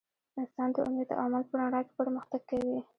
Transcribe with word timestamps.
انسان 0.39 0.67
د 0.75 0.77
امید 0.87 1.09
او 1.13 1.19
عمل 1.25 1.43
په 1.49 1.55
رڼا 1.59 1.81
کې 1.85 1.93
پرمختګ 1.99 2.41
کوي. 2.49 2.79